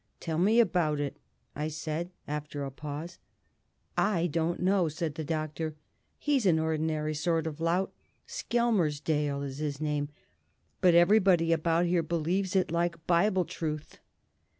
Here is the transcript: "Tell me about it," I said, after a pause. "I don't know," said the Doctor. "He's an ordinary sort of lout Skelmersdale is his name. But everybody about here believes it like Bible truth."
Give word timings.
"Tell 0.19 0.39
me 0.39 0.59
about 0.59 0.99
it," 0.99 1.17
I 1.55 1.67
said, 1.67 2.09
after 2.27 2.63
a 2.63 2.71
pause. 2.71 3.19
"I 3.95 4.25
don't 4.25 4.59
know," 4.59 4.89
said 4.89 5.13
the 5.13 5.23
Doctor. 5.23 5.75
"He's 6.17 6.47
an 6.47 6.57
ordinary 6.57 7.13
sort 7.13 7.45
of 7.45 7.61
lout 7.61 7.93
Skelmersdale 8.25 9.43
is 9.43 9.59
his 9.59 9.79
name. 9.79 10.09
But 10.81 10.95
everybody 10.95 11.53
about 11.53 11.85
here 11.85 12.01
believes 12.01 12.55
it 12.55 12.71
like 12.71 13.05
Bible 13.05 13.45
truth." 13.45 13.99